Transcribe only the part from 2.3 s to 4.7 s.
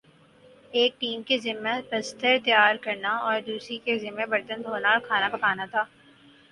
تیار کرنا اور دوسری کے ذمہ برتن